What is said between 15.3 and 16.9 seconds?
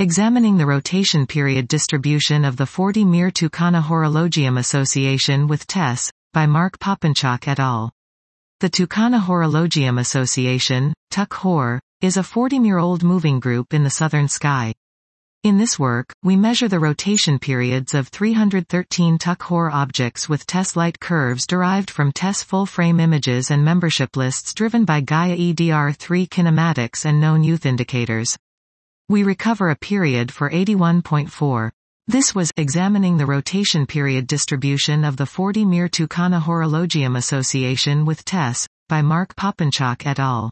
In this work, we measure the